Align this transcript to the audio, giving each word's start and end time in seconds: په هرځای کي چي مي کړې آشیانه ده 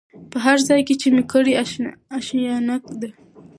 په 0.31 0.37
هرځای 0.45 0.81
کي 0.87 0.95
چي 1.01 1.07
مي 1.15 1.23
کړې 1.31 1.53
آشیانه 2.17 2.75
ده 2.99 3.09